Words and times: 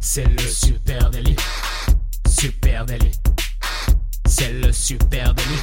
C'est 0.00 0.26
le 0.28 0.38
super 0.38 1.10
délit. 1.10 1.34
Super 2.28 2.86
délit. 2.86 3.10
C'est 4.28 4.52
le 4.52 4.70
super 4.70 5.34
délit. 5.34 5.62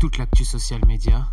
Toute 0.00 0.16
l'actu 0.16 0.44
social 0.44 0.80
média 0.86 1.26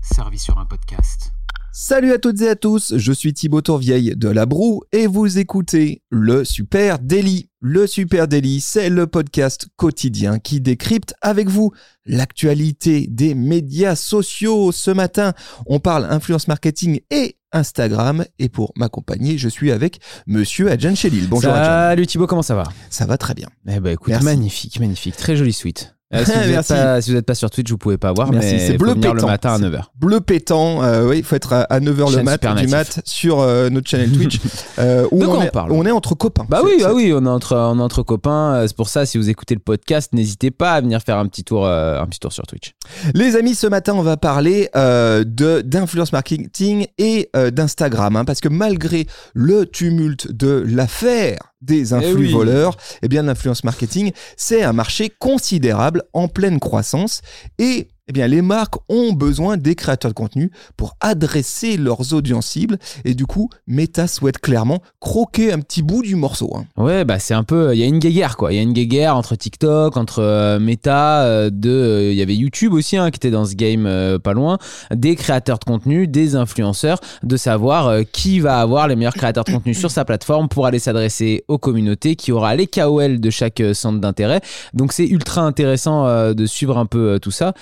servie 0.00 0.38
sur 0.38 0.56
un 0.58 0.64
podcast. 0.64 1.32
Salut 1.72 2.12
à 2.12 2.18
toutes 2.18 2.40
et 2.40 2.48
à 2.48 2.56
tous, 2.56 2.96
je 2.96 3.12
suis 3.12 3.32
Thibaut 3.32 3.60
Tourvieille 3.60 4.16
de 4.16 4.28
La 4.28 4.46
Broue 4.46 4.82
et 4.92 5.06
vous 5.06 5.38
écoutez 5.38 6.02
le 6.10 6.44
Super 6.44 6.98
Daily. 6.98 7.48
Le 7.60 7.86
Super 7.86 8.26
Daily, 8.26 8.60
c'est 8.60 8.88
le 8.88 9.06
podcast 9.06 9.68
quotidien 9.76 10.38
qui 10.38 10.60
décrypte 10.60 11.14
avec 11.20 11.48
vous 11.48 11.72
l'actualité 12.06 13.06
des 13.08 13.34
médias 13.34 13.94
sociaux. 13.94 14.72
Ce 14.72 14.90
matin, 14.90 15.32
on 15.66 15.80
parle 15.80 16.06
influence 16.06 16.48
marketing 16.48 17.00
et 17.10 17.36
Instagram 17.52 18.24
et 18.38 18.48
pour 18.48 18.72
m'accompagner, 18.76 19.38
je 19.38 19.48
suis 19.48 19.70
avec 19.72 20.00
monsieur 20.26 20.70
Adjan 20.70 20.94
Chelil. 20.94 21.28
Bonjour 21.28 21.52
Adjan. 21.52 21.64
Salut 21.90 22.06
Thibaut, 22.06 22.26
comment 22.26 22.42
ça 22.42 22.54
va? 22.54 22.64
Ça 22.90 23.06
va 23.06 23.18
très 23.18 23.34
bien. 23.34 23.48
Eh 23.68 23.80
ben 23.80 23.92
écoute, 23.92 24.08
Merci. 24.08 24.24
magnifique, 24.24 24.80
magnifique, 24.80 25.16
très 25.16 25.36
joli 25.36 25.52
suite. 25.52 25.94
Euh, 26.12 26.24
si, 26.24 26.32
vous 26.32 26.62
pas, 26.68 27.00
si 27.00 27.12
n'êtes 27.12 27.26
pas 27.26 27.34
sur 27.34 27.50
Twitch, 27.50 27.70
vous 27.70 27.78
pouvez 27.78 27.96
pas 27.98 28.12
voir, 28.12 28.32
Merci, 28.32 28.54
mais 28.54 28.66
c'est 28.66 28.78
bleu 28.78 28.94
venir 28.94 29.10
le 29.10 29.18
pétant. 29.18 29.26
matin 29.28 29.52
à 29.54 29.58
C'est 29.58 29.64
9h. 29.64 29.82
Bleu 30.00 30.20
pétant, 30.20 30.82
euh, 30.82 31.06
oui, 31.08 31.18
il 31.18 31.24
faut 31.24 31.36
être 31.36 31.52
à, 31.52 31.60
à 31.62 31.78
9h 31.78 32.16
le 32.16 32.22
mat, 32.24 32.44
du 32.60 32.66
mat 32.66 33.00
sur 33.04 33.38
euh, 33.40 33.70
notre 33.70 33.88
channel 33.88 34.10
Twitch 34.10 34.40
euh, 34.80 35.06
où 35.12 35.20
De 35.20 35.26
quoi 35.26 35.36
on, 35.36 35.38
on 35.38 35.42
est, 35.42 35.50
parle 35.50 35.72
on 35.72 35.86
est 35.86 35.90
entre 35.92 36.14
copains. 36.16 36.46
Bah 36.48 36.62
oui, 36.64 36.78
bah 36.80 36.90
oui, 36.94 37.12
on 37.14 37.24
est 37.24 37.28
entre, 37.28 37.54
on 37.56 37.78
est 37.78 37.82
entre 37.82 38.02
copains. 38.02 38.54
euh, 38.54 38.66
C'est 38.66 38.76
pour 38.76 38.88
ça, 38.88 39.06
si 39.06 39.18
vous 39.18 39.30
écoutez 39.30 39.54
le 39.54 39.60
podcast, 39.60 40.12
n'hésitez 40.12 40.50
pas 40.50 40.72
à 40.72 40.80
venir 40.80 41.00
faire 41.00 41.16
un 41.16 41.26
petit 41.26 41.44
tour, 41.44 41.66
un 41.66 42.06
petit 42.06 42.18
tour 42.20 42.32
sur 42.32 42.44
Twitch. 42.46 42.74
Les 43.14 43.36
amis, 43.36 43.54
ce 43.54 43.66
matin, 43.68 43.94
on 43.94 44.02
va 44.02 44.16
parler 44.16 44.68
de 44.74 45.60
d'influence 45.60 46.12
marketing 46.12 46.86
et 46.98 47.30
d'Instagram, 47.52 48.16
hein, 48.16 48.24
parce 48.24 48.40
que 48.40 48.48
malgré 48.48 49.06
le 49.34 49.66
tumulte 49.66 50.32
de 50.32 50.64
l'affaire 50.66 51.49
des 51.60 51.92
influx 51.92 52.10
Eh 52.10 52.14
oui. 52.14 52.32
voleurs, 52.32 52.76
eh 53.02 53.08
bien 53.08 53.22
l'influence 53.22 53.64
marketing, 53.64 54.12
c'est 54.36 54.62
un 54.62 54.72
marché 54.72 55.10
considérable 55.18 56.02
en 56.12 56.28
pleine 56.28 56.58
croissance 56.60 57.20
et 57.58 57.88
eh 58.10 58.12
bien, 58.12 58.26
les 58.26 58.42
marques 58.42 58.74
ont 58.88 59.12
besoin 59.12 59.56
des 59.56 59.76
créateurs 59.76 60.10
de 60.10 60.16
contenu 60.16 60.50
pour 60.76 60.96
adresser 61.00 61.76
leurs 61.76 62.12
audiences 62.12 62.48
cibles. 62.48 62.76
Et 63.04 63.14
du 63.14 63.24
coup, 63.24 63.50
Meta 63.68 64.08
souhaite 64.08 64.38
clairement 64.38 64.82
croquer 64.98 65.52
un 65.52 65.60
petit 65.60 65.80
bout 65.80 66.02
du 66.02 66.16
morceau. 66.16 66.52
hein. 66.56 66.64
Ouais, 66.76 67.04
bah 67.04 67.20
c'est 67.20 67.34
un 67.34 67.44
peu, 67.44 67.72
il 67.72 67.78
y 67.78 67.84
a 67.84 67.86
une 67.86 68.00
guéguerre 68.00 68.36
quoi. 68.36 68.52
Il 68.52 68.56
y 68.56 68.58
a 68.58 68.62
une 68.62 68.72
guéguerre 68.72 69.14
entre 69.16 69.36
TikTok, 69.36 69.96
entre 69.96 70.18
euh, 70.24 70.58
Meta, 70.58 71.22
euh, 71.22 71.50
de, 71.52 71.70
euh, 71.70 72.10
il 72.10 72.18
y 72.18 72.22
avait 72.22 72.34
YouTube 72.34 72.72
aussi 72.72 72.96
hein, 72.96 73.12
qui 73.12 73.18
était 73.18 73.30
dans 73.30 73.44
ce 73.44 73.54
game 73.54 73.88
pas 74.18 74.32
loin, 74.32 74.58
des 74.92 75.14
créateurs 75.14 75.60
de 75.60 75.64
contenu, 75.64 76.08
des 76.08 76.34
influenceurs, 76.34 76.98
de 77.22 77.36
savoir 77.36 78.00
qui 78.12 78.40
va 78.40 78.58
avoir 78.58 78.88
les 78.88 78.96
meilleurs 78.96 79.14
créateurs 79.14 79.44
de 79.44 79.52
contenu 79.52 79.72
sur 79.72 79.92
sa 79.92 80.04
plateforme 80.04 80.48
pour 80.48 80.66
aller 80.66 80.80
s'adresser 80.80 81.44
aux 81.46 81.58
communautés, 81.58 82.16
qui 82.16 82.32
aura 82.32 82.56
les 82.56 82.66
KOL 82.66 83.20
de 83.20 83.30
chaque 83.30 83.62
centre 83.72 84.00
d'intérêt. 84.00 84.40
Donc 84.74 84.92
c'est 84.92 85.06
ultra 85.06 85.42
intéressant 85.42 86.32
de 86.34 86.46
suivre 86.46 86.76
un 86.76 86.86
peu 86.86 87.20
tout 87.22 87.30
ça. 87.30 87.54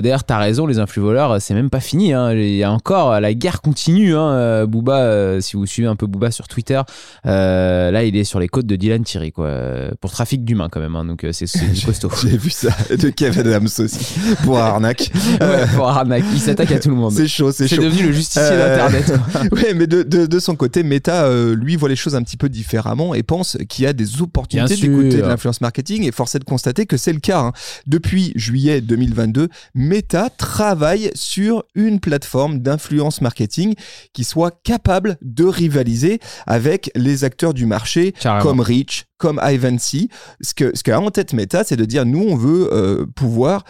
D'ailleurs, 0.00 0.24
t'as 0.24 0.38
raison, 0.38 0.66
les 0.66 0.78
influx 0.78 1.02
voleurs, 1.02 1.32
euh, 1.32 1.38
c'est 1.40 1.54
même 1.54 1.70
pas 1.70 1.80
fini. 1.80 2.12
hein. 2.12 2.32
Il 2.32 2.54
y 2.56 2.64
a 2.64 2.72
encore 2.72 3.12
euh, 3.12 3.20
la 3.20 3.34
guerre 3.34 3.60
continue. 3.60 4.14
Hein. 4.16 4.30
euh, 4.32 4.66
Booba, 4.66 4.98
euh, 5.00 5.40
si 5.40 5.56
vous 5.56 5.66
suivez 5.66 5.88
un 5.88 5.96
peu 5.96 6.06
Booba 6.06 6.30
sur 6.30 6.48
Twitter, 6.48 6.80
euh, 7.26 7.90
là, 7.90 8.04
il 8.04 8.16
est 8.16 8.24
sur 8.24 8.40
les 8.40 8.48
côtes 8.48 8.66
de 8.66 8.76
Dylan 8.76 9.02
Thierry, 9.04 9.32
quoi, 9.32 9.46
euh, 9.46 9.90
pour 10.00 10.10
trafic 10.10 10.44
d'humain 10.44 10.68
quand 10.70 10.80
même. 10.80 10.96
hein. 10.96 11.04
donc 11.04 11.24
euh, 11.24 11.32
c'est 11.32 11.46
c'est 11.46 11.60
costaud. 11.84 12.10
J'ai 12.22 12.36
vu 12.36 12.50
ça 12.50 12.70
de 12.90 13.08
Kevin 13.10 13.40
Adams 13.40 13.68
aussi 13.78 14.20
pour 14.44 14.58
arnaque. 14.58 15.10
ouais, 15.40 15.66
pour 15.76 15.88
arnaque, 15.88 16.24
il 16.32 16.40
s'attaque 16.40 16.72
à 16.72 16.78
tout 16.78 16.88
le 16.90 16.96
monde. 16.96 17.12
C'est 17.12 17.28
chaud, 17.28 17.52
c'est 17.52 17.68
C'est 17.68 17.76
chaud. 17.76 17.82
devenu 17.82 18.06
le 18.08 18.12
justicier 18.12 18.42
Euh, 18.42 18.76
d'internet. 18.76 19.12
Ouais, 19.52 19.74
mais 19.74 19.86
de, 19.86 20.02
de, 20.02 20.26
de 20.26 20.38
son 20.38 20.54
côté, 20.56 20.82
Meta, 20.82 21.24
euh, 21.24 21.54
lui, 21.54 21.76
voit 21.76 21.88
les 21.88 21.96
choses 21.96 22.14
un 22.14 22.22
petit 22.22 22.36
peu 22.36 22.48
différemment 22.48 23.14
et 23.14 23.22
pense 23.22 23.56
qu'il 23.68 23.84
y 23.84 23.86
a 23.86 23.92
des 23.92 24.20
opportunités 24.22 24.76
du 24.76 24.90
côté 24.94 25.16
de 25.18 25.22
l'influence 25.26 25.60
marketing 25.60 26.04
et 26.06 26.12
force 26.12 26.34
est 26.34 26.38
de 26.38 26.44
constater 26.44 26.86
que 26.86 26.96
c'est 26.96 27.12
le 27.12 27.20
cas. 27.20 27.40
hein. 27.40 27.52
Depuis 27.86 28.32
juillet 28.36 28.80
2022, 28.80 29.48
Meta 29.74 30.30
travaille 30.30 31.10
sur 31.14 31.64
une 31.74 32.00
plateforme 32.00 32.60
d'influence 32.60 33.20
marketing 33.20 33.74
qui 34.12 34.24
soit 34.24 34.60
capable 34.62 35.16
de 35.22 35.44
rivaliser 35.44 36.20
avec 36.46 36.90
les 36.94 37.24
acteurs 37.24 37.54
du 37.54 37.66
marché 37.66 38.12
Carrément. 38.12 38.42
comme 38.44 38.60
Reach, 38.60 39.06
comme 39.18 39.40
Ivancy. 39.42 40.08
Ce 40.40 40.82
qu'a 40.82 41.00
en 41.00 41.10
tête 41.10 41.32
Meta, 41.32 41.64
c'est 41.64 41.76
de 41.76 41.84
dire 41.84 42.06
nous, 42.06 42.24
on 42.28 42.36
veut 42.36 42.68
euh, 42.72 43.06
pouvoir 43.14 43.64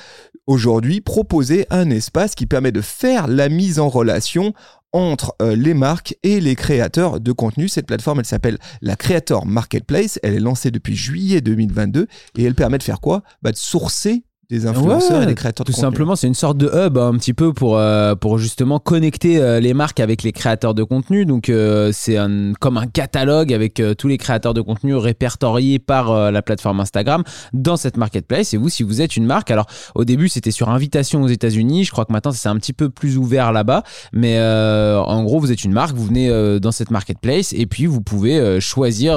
aujourd'hui 0.47 1.01
proposer 1.01 1.67
un 1.71 1.91
espace 1.91 2.35
qui 2.35 2.47
permet 2.47 2.73
de 2.73 2.81
faire 2.81 3.29
la 3.29 3.49
mise 3.49 3.79
en 3.79 3.89
relation 3.89 4.53
entre 4.93 5.35
euh, 5.41 5.55
les 5.55 5.75
marques 5.75 6.17
et 6.23 6.41
les 6.41 6.57
créateurs 6.57 7.21
de 7.21 7.33
contenu. 7.33 7.69
Cette 7.69 7.87
plateforme, 7.87 8.21
elle 8.21 8.27
s'appelle 8.27 8.59
la 8.83 8.97
Creator 8.97 9.47
Marketplace. 9.47 10.19
Elle 10.23 10.35
est 10.35 10.41
lancée 10.41 10.71
depuis 10.71 10.97
juillet 10.97 11.41
2022 11.41 12.07
et 12.37 12.45
elle 12.45 12.55
permet 12.55 12.79
de 12.79 12.83
faire 12.83 13.01
quoi? 13.01 13.23
Bah, 13.43 13.53
De 13.53 13.57
sourcer 13.57 14.25
des 14.51 14.67
influenceurs 14.67 15.19
Ouais, 15.19 15.23
et 15.23 15.27
des 15.27 15.35
créateurs 15.35 15.65
de 15.65 15.71
Tout 15.71 15.77
contenu. 15.77 15.91
simplement, 15.91 16.17
c'est 16.17 16.27
une 16.27 16.35
sorte 16.35 16.59
de 16.59 16.67
hub 16.67 16.99
un 16.99 17.13
petit 17.15 17.35
peu 17.35 17.53
pour, 17.53 17.79
euh, 17.79 18.15
pour 18.17 18.39
justement 18.39 18.81
connecter 18.81 19.39
euh, 19.39 19.61
les 19.61 19.75
marques 19.75 20.01
avec 20.01 20.23
les 20.23 20.33
créateurs 20.33 20.75
de 20.75 20.83
contenu. 20.83 21.25
Donc, 21.25 21.49
euh, 21.49 21.91
c'est 21.93 22.17
un, 22.17 22.53
comme 22.59 22.77
un 22.77 22.87
catalogue 22.87 23.53
avec 23.53 23.79
euh, 23.79 23.95
tous 23.95 24.09
les 24.09 24.19
créateurs 24.19 24.53
de 24.53 24.61
contenu 24.61 24.97
répertoriés 24.97 25.79
par 25.79 26.33
la 26.33 26.43
plateforme 26.43 26.81
Instagram 26.81 27.23
dans 27.53 27.77
cette 27.77 27.97
marketplace. 27.97 28.53
Et 28.53 28.57
vous, 28.57 28.69
si 28.69 28.83
vous 28.83 29.01
êtes 29.01 29.17
une 29.17 29.25
marque, 29.27 29.51
alors 29.51 29.67
au 29.95 30.05
début, 30.05 30.29
c'était 30.29 30.51
sur 30.51 30.69
invitation 30.69 31.23
aux 31.23 31.29
États-Unis. 31.29 31.85
Je 31.85 31.93
crois 31.93 32.05
que 32.05 32.13
maintenant, 32.13 32.33
c'est 32.33 32.49
un 32.49 32.57
petit 32.57 32.73
peu 32.73 32.91
plus 32.91 33.17
ouvert 33.19 33.53
là-bas. 33.53 33.85
Mais 34.13 34.41
en 34.41 35.23
gros, 35.23 35.39
vous 35.39 35.53
êtes 35.53 35.65
une 35.65 35.73
marque, 35.73 35.95
vous 35.95 36.07
venez 36.07 36.59
dans 36.61 36.73
cette 36.73 36.91
marketplace 36.91 37.53
et 37.53 37.67
puis 37.67 37.87
vous 37.87 38.01
pouvez 38.01 38.61
choisir 38.61 39.17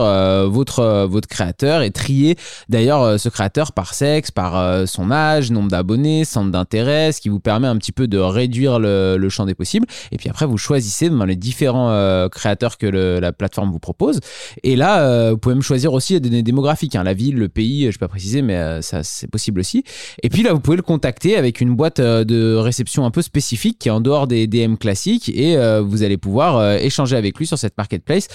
votre, 0.50 1.06
votre 1.10 1.28
créateur 1.28 1.82
et 1.82 1.92
trier 1.92 2.36
d'ailleurs 2.70 3.20
ce 3.20 3.30
créateur 3.30 3.72
par 3.72 3.94
sexe, 3.94 4.32
par 4.32 4.88
son 4.88 5.12
âge, 5.12 5.23
nombre 5.52 5.70
d'abonnés, 5.70 6.26
centre 6.26 6.52
d'intérêt, 6.52 7.12
ce 7.12 7.22
qui 7.22 7.30
vous 7.30 7.40
permet 7.40 7.68
un 7.68 7.78
petit 7.78 7.92
peu 7.92 8.08
de 8.08 8.18
réduire 8.18 8.80
le, 8.80 9.28
champ 9.30 9.46
des 9.46 9.56
possibles. 9.56 9.88
Et 10.12 10.18
puis 10.18 10.30
après, 10.30 10.46
vous 10.46 10.58
choisissez 10.58 11.10
dans 11.10 11.26
les 11.26 11.36
différents 11.36 11.90
euh, 11.90 12.30
créateurs 12.30 12.78
que 12.78 12.86
la 12.86 13.32
plateforme 13.32 13.72
vous 13.72 13.80
propose. 13.80 14.20
Et 14.64 14.76
là, 14.76 15.02
euh, 15.02 15.32
vous 15.32 15.38
pouvez 15.38 15.56
même 15.56 15.64
choisir 15.64 15.94
aussi 15.94 16.14
des 16.20 16.30
données 16.30 16.44
démographiques, 16.44 16.96
hein, 16.96 17.04
la 17.04 17.14
ville, 17.14 17.36
le 17.38 17.50
pays, 17.50 17.84
je 17.84 17.88
ne 17.88 17.92
peux 17.94 18.00
pas 18.00 18.08
préciser, 18.10 18.42
mais 18.42 18.56
euh, 18.56 18.82
ça 18.82 19.04
c'est 19.04 19.28
possible 19.28 19.60
aussi. 19.60 19.84
Et 20.22 20.30
puis 20.30 20.44
là, 20.44 20.54
vous 20.54 20.60
pouvez 20.60 20.78
le 20.78 20.84
contacter 20.84 21.38
avec 21.38 21.62
une 21.62 21.76
boîte 21.76 22.00
de 22.00 22.56
réception 22.56 23.06
un 23.06 23.12
peu 23.12 23.22
spécifique 23.22 23.80
qui 23.80 23.88
est 23.88 23.92
en 23.92 24.02
dehors 24.02 24.28
des 24.28 24.48
DM 24.48 24.76
classiques 24.76 25.30
et 25.30 25.58
vous 25.82 26.04
allez 26.04 26.18
pouvoir 26.18 26.74
échanger 26.76 27.16
avec 27.16 27.38
lui 27.38 27.48
sur 27.48 27.58
cette 27.58 27.78
marketplace 27.78 28.28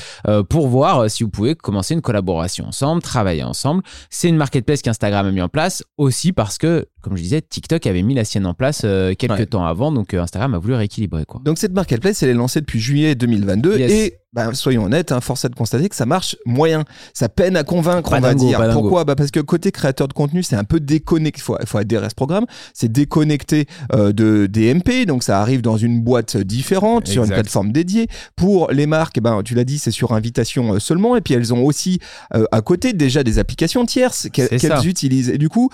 pour 0.49 0.69
voir 0.69 1.11
si 1.11 1.23
vous 1.23 1.31
pouvez 1.31 1.55
commencer 1.55 1.95
une 1.95 2.01
collaboration 2.01 2.67
ensemble, 2.67 3.03
travailler 3.03 3.43
ensemble. 3.43 3.83
C'est 4.11 4.29
une 4.29 4.37
marketplace 4.37 4.83
qu'Instagram 4.83 5.27
a 5.27 5.31
mis 5.31 5.43
en 5.43 5.49
place 5.49 5.83
aussi 5.97 6.33
parce 6.33 6.59
que, 6.59 6.78
to 6.81 6.98
comme 7.01 7.17
je 7.17 7.23
disais, 7.23 7.41
TikTok 7.43 7.87
avait 7.87 8.03
mis 8.03 8.15
la 8.15 8.25
sienne 8.25 8.47
en 8.47 8.55
place 8.55 8.83
euh, 8.85 9.15
quelques 9.15 9.33
Ouais. 9.39 9.47
temps 9.47 9.65
avant, 9.67 9.93
donc 9.93 10.15
euh, 10.15 10.21
Instagram 10.23 10.55
a 10.55 10.59
voulu 10.59 10.75
rééquilibrer 10.75 11.25
quoi. 11.25 11.41
Donc 11.45 11.59
cette 11.59 11.73
marketplace, 11.73 12.23
elle 12.23 12.31
est 12.31 12.35
lancée 12.35 12.61
depuis 12.61 12.81
juillet 12.81 13.15
2022 13.15 13.79
Yes. 13.79 13.91
et 13.93 14.15
ben, 14.35 14.53
soyons 14.53 14.85
honnêtes, 14.85 15.11
hein, 15.11 15.23
force 15.23 15.47
est 15.47 15.49
de 15.49 15.55
constater 15.55 15.89
que 15.89 15.97
ça 15.97 16.05
marche 16.05 16.37
moyen. 16.45 16.85
Ça 17.15 17.31
peine 17.31 17.57
à 17.57 17.65
convaincre, 17.65 18.11
Pas 18.11 18.19
on 18.19 18.21
va 18.21 18.35
dingo, 18.35 18.47
dire. 18.47 18.71
Pourquoi? 18.75 19.05
Bah 19.05 19.17
Parce 19.17 19.31
que 19.31 19.41
côté 19.41 19.73
créateur 19.73 20.07
de 20.07 20.13
contenu, 20.13 20.43
c'est 20.43 20.55
un 20.55 20.65
peu 20.65 20.81
déconnecté. 20.81 21.41
Il 21.41 21.43
faut, 21.43 21.57
faut 21.65 21.79
adhérer 21.79 22.05
à 22.07 22.11
ce 22.11 22.15
programme. 22.15 22.45
C'est 22.75 22.93
déconnecté 22.93 23.67
euh, 23.95 24.13
de 24.13 24.47
DMP, 24.47 25.07
donc 25.07 25.23
ça 25.23 25.41
arrive 25.41 25.63
dans 25.63 25.79
une 25.79 26.03
boîte 26.03 26.37
différente, 26.37 27.07
sur 27.09 27.25
une 27.25 27.31
plateforme 27.31 27.73
dédiée. 27.73 28.07
Pour 28.37 28.71
les 28.71 28.87
marques, 28.87 29.17
eh 29.17 29.23
ben, 29.23 29.43
tu 29.43 29.55
l'as 29.55 29.65
dit, 29.65 29.79
c'est 29.79 29.91
sur 29.91 30.13
invitation 30.13 30.75
euh, 30.75 30.79
seulement. 30.79 31.17
Et 31.17 31.23
puis 31.23 31.33
elles 31.33 31.55
ont 31.55 31.65
aussi 31.65 31.99
euh, 32.35 32.45
à 32.53 32.61
côté 32.61 32.93
déjà 32.93 33.23
des 33.25 33.39
applications 33.39 33.87
tierces 33.87 34.29
qu'elles 34.31 34.87
utilisent. 34.87 35.31
Et 35.31 35.39
du 35.39 35.49
coup, 35.49 35.71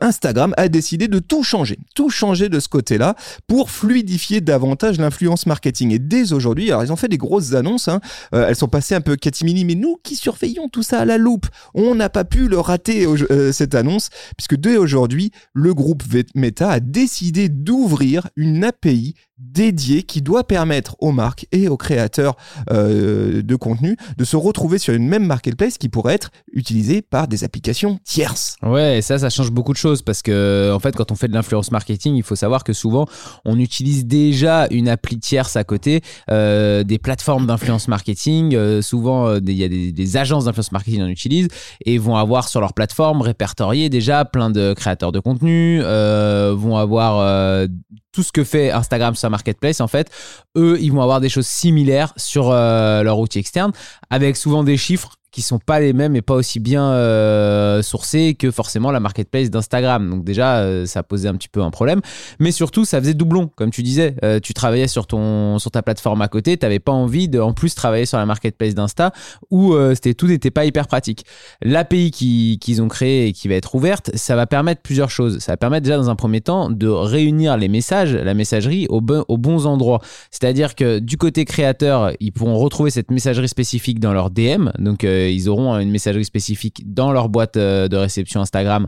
Instagram 0.00 0.54
a 0.56 0.68
décidé 0.68 1.08
de 1.08 1.18
tout 1.18 1.42
changer, 1.42 1.78
tout 1.94 2.10
changer 2.10 2.48
de 2.48 2.60
ce 2.60 2.68
côté-là 2.68 3.14
pour 3.46 3.70
fluidifier 3.70 4.40
davantage 4.40 4.98
l'influence 4.98 5.46
marketing. 5.46 5.92
Et 5.92 5.98
dès 5.98 6.32
aujourd'hui, 6.32 6.70
alors 6.70 6.84
ils 6.84 6.92
ont 6.92 6.96
fait 6.96 7.08
des 7.08 7.18
grosses 7.18 7.54
annonces, 7.54 7.88
hein, 7.88 8.00
euh, 8.34 8.46
elles 8.48 8.56
sont 8.56 8.68
passées 8.68 8.94
un 8.94 9.00
peu 9.00 9.16
catimini, 9.16 9.64
mais 9.64 9.74
nous 9.74 9.98
qui 10.02 10.16
surveillons 10.16 10.68
tout 10.68 10.82
ça 10.82 11.00
à 11.00 11.04
la 11.04 11.18
loupe, 11.18 11.46
on 11.74 11.94
n'a 11.94 12.08
pas 12.08 12.24
pu 12.24 12.48
le 12.48 12.58
rater 12.58 13.06
euh, 13.06 13.52
cette 13.52 13.74
annonce, 13.74 14.10
puisque 14.36 14.56
dès 14.56 14.76
aujourd'hui, 14.76 15.32
le 15.52 15.74
groupe 15.74 16.02
Meta 16.34 16.70
a 16.70 16.80
décidé 16.80 17.48
d'ouvrir 17.48 18.28
une 18.36 18.64
API 18.64 19.14
dédiée 19.42 20.02
qui 20.02 20.22
doit 20.22 20.44
permettre 20.44 20.96
aux 21.00 21.12
marques 21.12 21.46
et 21.52 21.68
aux 21.68 21.76
créateurs 21.76 22.36
euh, 22.70 23.42
de 23.42 23.56
contenu 23.56 23.96
de 24.16 24.24
se 24.24 24.36
retrouver 24.36 24.78
sur 24.78 24.94
une 24.94 25.06
même 25.06 25.26
marketplace 25.26 25.78
qui 25.78 25.88
pourrait 25.88 26.14
être 26.14 26.30
utilisée 26.52 27.02
par 27.02 27.28
des 27.28 27.44
applications 27.44 27.98
tierces. 28.04 28.56
Ouais, 28.62 28.98
et 28.98 29.02
ça, 29.02 29.18
ça 29.18 29.30
change 29.30 29.50
beaucoup 29.50 29.72
de 29.72 29.78
choses 29.78 29.81
parce 30.04 30.22
que 30.22 30.72
en 30.72 30.78
fait 30.78 30.94
quand 30.94 31.10
on 31.10 31.14
fait 31.14 31.28
de 31.28 31.34
l'influence 31.34 31.70
marketing 31.70 32.14
il 32.14 32.22
faut 32.22 32.36
savoir 32.36 32.64
que 32.64 32.72
souvent 32.72 33.06
on 33.44 33.58
utilise 33.58 34.06
déjà 34.06 34.66
une 34.70 34.88
appli 34.88 35.18
tierce 35.18 35.56
à 35.56 35.64
côté 35.64 36.02
euh, 36.30 36.84
des 36.84 36.98
plateformes 36.98 37.46
d'influence 37.46 37.88
marketing. 37.88 38.54
Euh, 38.54 38.82
souvent 38.82 39.26
euh, 39.26 39.40
il 39.42 39.52
y 39.52 39.64
a 39.64 39.68
des, 39.68 40.16
agences 40.16 40.44
d'influence 40.44 40.72
marketing 40.72 41.02
en 41.02 41.08
utilisent 41.08 41.48
et 41.84 41.98
vont 41.98 42.16
avoir 42.16 42.48
sur 42.48 42.60
leur 42.60 42.74
plateforme 42.74 43.22
répertorié 43.22 43.88
déjà 43.88 44.24
plein 44.24 44.50
de 44.50 44.74
créateurs 44.74 45.10
de 45.12 45.20
contenu 45.20 45.80
vont 45.80 46.76
avoir 46.76 47.66
tout 48.12 48.22
ce 48.22 48.30
que 48.30 48.44
fait 48.44 48.70
Instagram 48.70 49.14
sur 49.14 49.30
marketplace. 49.30 49.80
En 49.80 49.88
fait 49.88 50.10
eux 50.56 50.78
ils 50.80 50.92
vont 50.92 51.02
avoir 51.02 51.20
des 51.20 51.28
choses 51.28 51.46
similaires 51.46 52.12
sur 52.16 52.50
leur 52.50 53.18
outil 53.18 53.38
externe 53.38 53.72
avec 54.10 54.36
souvent 54.36 54.64
des 54.64 54.76
chiffres 54.76 55.16
qui 55.32 55.42
sont 55.42 55.58
pas 55.58 55.80
les 55.80 55.92
mêmes 55.92 56.14
et 56.14 56.22
pas 56.22 56.34
aussi 56.34 56.60
bien 56.60 56.92
euh, 56.92 57.82
sourcés 57.82 58.36
que 58.38 58.50
forcément 58.50 58.90
la 58.90 59.00
marketplace 59.00 59.50
d'Instagram. 59.50 60.08
Donc 60.10 60.24
déjà, 60.24 60.58
euh, 60.58 60.86
ça 60.86 61.02
posait 61.02 61.28
un 61.28 61.34
petit 61.34 61.48
peu 61.48 61.62
un 61.62 61.70
problème. 61.70 62.00
Mais 62.38 62.52
surtout, 62.52 62.84
ça 62.84 63.00
faisait 63.00 63.14
doublon, 63.14 63.50
comme 63.56 63.70
tu 63.70 63.82
disais. 63.82 64.14
Euh, 64.24 64.40
tu 64.40 64.54
travaillais 64.54 64.88
sur 64.88 65.06
ton 65.06 65.58
sur 65.58 65.70
ta 65.70 65.82
plateforme 65.82 66.22
à 66.22 66.28
côté, 66.28 66.56
t'avais 66.56 66.78
pas 66.78 66.92
envie 66.92 67.28
de 67.28 67.40
en 67.40 67.52
plus 67.52 67.74
travailler 67.74 68.06
sur 68.06 68.18
la 68.18 68.26
marketplace 68.26 68.74
d'Insta 68.74 69.12
où 69.50 69.74
c'était 69.94 70.14
tout 70.14 70.26
n'était 70.26 70.50
pas 70.50 70.64
hyper 70.64 70.86
pratique. 70.86 71.24
L'API 71.62 72.10
qui- 72.10 72.58
qu'ils 72.60 72.82
ont 72.82 72.88
créée 72.88 73.28
et 73.28 73.32
qui 73.32 73.48
va 73.48 73.54
être 73.54 73.74
ouverte, 73.74 74.10
ça 74.14 74.36
va 74.36 74.46
permettre 74.46 74.82
plusieurs 74.82 75.10
choses. 75.10 75.38
Ça 75.38 75.52
va 75.52 75.56
permettre 75.56 75.84
déjà 75.84 75.96
dans 75.96 76.10
un 76.10 76.16
premier 76.16 76.40
temps 76.40 76.70
de 76.70 76.88
réunir 76.88 77.56
les 77.56 77.68
messages, 77.68 78.14
la 78.14 78.34
messagerie 78.34 78.86
au 78.88 79.00
bon- 79.00 79.24
aux 79.28 79.38
bons 79.38 79.66
endroits. 79.66 80.00
C'est-à-dire 80.30 80.74
que 80.74 80.98
du 80.98 81.16
côté 81.16 81.44
créateur, 81.44 82.12
ils 82.20 82.32
pourront 82.32 82.56
retrouver 82.58 82.90
cette 82.90 83.10
messagerie 83.10 83.48
spécifique 83.48 83.98
dans 84.00 84.12
leur 84.12 84.30
DM. 84.30 84.70
Donc, 84.78 85.04
ils 85.30 85.48
auront 85.48 85.78
une 85.78 85.90
messagerie 85.90 86.24
spécifique 86.24 86.82
dans 86.86 87.12
leur 87.12 87.28
boîte 87.28 87.56
euh, 87.56 87.88
de 87.88 87.96
réception 87.96 88.40
Instagram 88.40 88.86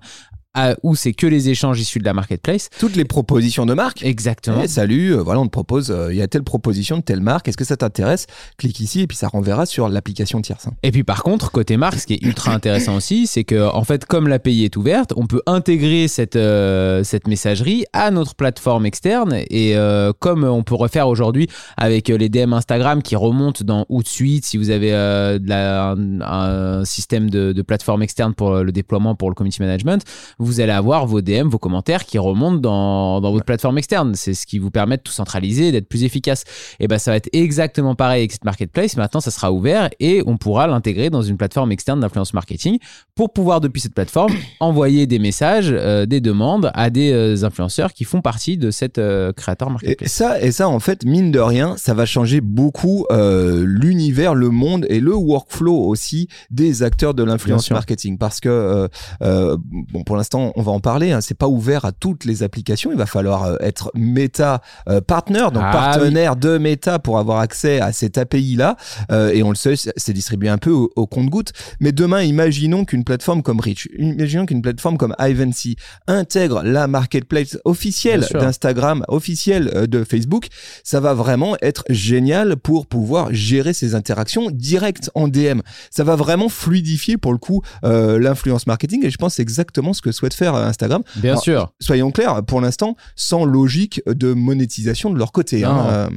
à- 0.55 0.77
où 0.83 0.95
c'est 0.95 1.13
que 1.13 1.27
les 1.27 1.49
échanges 1.49 1.81
issus 1.81 1.99
de 1.99 2.05
la 2.05 2.13
marketplace. 2.15 2.69
Toutes 2.79 2.97
les 2.97 3.05
propositions 3.05 3.67
de 3.67 3.75
marque. 3.75 4.03
Exactement. 4.05 4.61
Eh, 4.63 4.69
salut, 4.69 5.15
euh, 5.15 5.23
voilà, 5.23 5.41
on 5.41 5.47
te 5.47 5.51
propose, 5.51 5.91
euh, 5.91 6.13
il 6.13 6.17
y 6.17 6.23
a 6.23 6.27
telle 6.29 6.43
proposition 6.45 6.97
de 6.99 7.03
telle 7.03 7.21
marque, 7.21 7.49
est-ce 7.49 7.57
que 7.57 7.65
ça 7.65 7.77
t'intéresse? 7.77 8.27
Clique 8.59 8.81
ici 8.81 9.01
et 9.03 9.07
puis 9.07 9.17
ça 9.17 9.29
renverra 9.29 9.67
sur 9.67 9.89
l'application 9.89 10.41
tierce. 10.41 10.67
hein. 10.67 10.73
Et 10.83 10.91
puis 10.93 11.05
par 11.05 11.23
contre, 11.23 11.51
côté 11.51 11.77
marque, 11.77 11.99
ce 11.99 12.07
qui 12.07 12.15
est 12.15 12.23
ultra 12.23 12.53
intéressant 12.55 12.97
aussi, 12.97 13.27
c'est 13.27 13.45
que 13.45 13.69
en 13.69 13.85
fait, 13.85 14.05
comme 14.07 14.29
l'API 14.29 14.65
est 14.65 14.77
ouverte, 14.77 15.13
on 15.17 15.27
peut 15.27 15.43
intégrer 15.47 16.09
cette, 16.09 16.37
euh, 16.37 17.03
cette 17.05 17.27
messagerie 17.29 17.85
à 17.93 18.11
notre 18.11 18.35
plateforme 18.35 18.87
externe. 18.87 19.35
Et 19.51 19.75
comme 20.21 20.45
on 20.45 20.63
peut 20.63 20.75
refaire 20.75 21.09
aujourd'hui 21.09 21.49
avec 21.77 22.09
les 22.09 22.29
DM 22.29 22.53
Instagram 22.53 23.03
qui 23.03 23.17
remontent 23.17 23.65
dans 23.65 23.87
Hootsuite, 23.89 24.45
si 24.45 24.57
vous 24.57 24.71
avez 24.71 24.91
de 24.91 25.49
la- 25.49 25.91
un, 25.93 26.21
un 26.21 26.85
système 26.85 27.31
de, 27.31 27.53
de 27.53 27.63
plateforme 27.63 28.03
externe 28.03 28.35
pour 28.35 28.57
le 28.63 28.73
déploiement, 28.73 29.15
pour 29.15 29.29
le 29.31 29.35
community 29.35 29.61
management, 29.63 30.03
vous 30.45 30.61
allez 30.61 30.73
avoir 30.73 31.07
vos 31.07 31.21
DM, 31.21 31.49
vos 31.49 31.59
commentaires 31.59 32.05
qui 32.05 32.19
remontent 32.19 32.59
dans, 32.59 33.21
dans 33.21 33.33
votre 33.33 33.45
plateforme 33.45 33.79
externe. 33.79 34.15
C'est 34.15 34.35
ce 34.35 34.47
qui 34.47 34.59
vous 34.59 34.71
permet 34.71 34.97
de 34.97 35.03
tout 35.03 35.13
centraliser, 35.13 35.73
d'être 35.73 35.89
plus 35.89 36.05
efficace. 36.05 36.45
Et 36.81 36.89
ben 36.89 36.99
ça 36.99 37.11
va 37.11 37.17
être 37.17 37.29
exactement 37.33 37.95
pareil 37.95 38.21
avec 38.21 38.33
cette 38.33 38.45
marketplace. 38.45 38.97
Maintenant, 38.97 39.21
ça 39.21 39.31
sera 39.31 39.53
ouvert 39.53 39.91
et 40.01 40.23
on 40.27 40.37
pourra 40.37 40.67
l'intégrer 40.67 41.11
dans 41.11 41.23
une 41.23 41.37
plateforme 41.37 41.73
externe 41.73 42.01
d'influence 42.01 42.35
marketing 42.35 42.79
pour 43.15 43.33
pouvoir 43.33 43.61
depuis 43.61 43.81
cette 43.81 43.95
plateforme 43.95 44.33
envoyer 44.61 45.07
des 45.07 45.19
messages, 45.19 45.71
euh, 45.71 46.07
des 46.07 46.21
demandes 46.21 46.71
à 46.75 46.91
des 46.91 47.13
euh, 47.13 47.45
influenceurs 47.45 47.93
qui 47.93 48.05
font 48.05 48.21
partie 48.21 48.57
de 48.57 48.71
cette 48.71 48.99
euh, 48.99 49.33
créateur 49.33 49.69
Et 49.69 49.73
marketplace. 49.73 50.13
ça, 50.13 50.41
et 50.41 50.53
ça, 50.53 50.69
en 50.69 50.81
fait, 50.81 51.05
mine 51.05 51.31
de 51.31 51.41
rien, 51.41 51.77
ça 51.77 51.95
va 51.95 52.07
changer 52.07 52.41
beaucoup 52.41 53.07
l'univers, 53.11 54.35
le 54.35 54.51
monde 54.51 54.87
et 54.89 55.01
le 55.01 55.15
workflow 55.15 55.77
aussi 55.77 56.29
des 56.51 56.83
acteurs 56.83 57.15
de 57.15 57.23
l'influence 57.23 57.71
marketing. 57.71 58.19
Parce 58.19 58.41
que, 58.41 58.89
bon, 59.21 60.05
pour 60.05 60.17
l'instant, 60.17 60.34
on 60.35 60.63
va 60.63 60.73
en 60.73 60.81
parler. 60.81 61.13
Hein, 61.13 61.21
c'est 61.21 61.37
pas 61.37 61.49
ouvert 61.49 61.85
à 61.85 61.93
toutes 61.93 62.25
les 62.25 62.43
applications. 62.43 62.91
Il 62.93 62.99
va 62.99 63.07
falloir 63.07 63.45
euh, 63.45 63.57
être 63.61 63.91
Meta 63.95 64.61
euh, 64.89 65.01
partner, 65.01 65.47
donc 65.53 65.63
Ah 65.65 65.73
partenaire 65.73 66.37
de 66.37 66.59
Meta 66.59 66.99
pour 66.99 67.19
avoir 67.19 67.39
accès 67.39 67.81
à 67.81 67.93
cette 67.93 68.19
API 68.19 68.57
là. 68.57 68.77
Euh, 69.11 69.31
et 69.33 69.43
on 69.43 69.51
le 69.51 69.57
sait, 69.57 69.75
c'est 69.97 70.13
distribué 70.13 70.49
un 70.49 70.59
peu 70.59 70.71
au, 70.71 70.91
au 70.97 71.07
compte-goutte. 71.07 71.53
Mais 71.81 71.93
demain, 71.93 72.23
imaginons 72.23 72.85
qu'une 72.85 73.05
plateforme 73.05 73.43
comme 73.43 73.61
Reach, 73.61 73.89
imaginons 73.99 74.47
qu'une 74.47 74.63
plateforme 74.63 74.97
comme 74.97 75.15
Ivancy 75.19 75.77
intègre 76.07 76.63
la 76.63 76.87
marketplace 76.87 77.59
officielle 77.65 78.27
d'Instagram, 78.33 79.05
officielle 79.09 79.87
de 79.89 80.05
Facebook, 80.05 80.49
ça 80.83 81.01
va 81.01 81.15
vraiment 81.15 81.57
être 81.63 81.85
génial 81.89 82.57
pour 82.57 82.87
pouvoir 82.87 83.33
gérer 83.33 83.73
ces 83.73 83.95
interactions 83.95 84.51
directes 84.51 85.11
en 85.15 85.29
DM. 85.29 85.61
Ça 85.91 86.05
va 86.05 86.17
vraiment 86.17 86.49
fluidifier 86.49 87.17
pour 87.17 87.33
le 87.33 87.39
coup 87.39 87.63
euh, 87.85 88.19
l'influence 88.19 88.67
marketing 88.67 89.05
et 89.05 89.11
je 89.11 89.19
pense 89.19 89.39
exactement 89.39 89.93
ce 89.93 90.03
que 90.03 90.13
souhaite 90.13 90.24
faire 90.33 90.55
euh, 90.55 90.65
Instagram. 90.65 91.03
Bien 91.17 91.33
Alors, 91.33 91.43
sûr. 91.43 91.73
Soyons 91.81 92.11
clairs, 92.11 92.43
pour 92.47 92.63
l'instant, 92.63 92.97
sans 93.17 93.45
logique 93.45 94.01
de 94.07 94.33
monétisation 94.33 95.11
de 95.11 95.19
leur 95.19 95.33
côté. 95.33 95.65
Hein. 95.65 95.87
Euh, 95.89 96.09